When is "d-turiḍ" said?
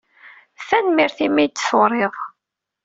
1.49-2.15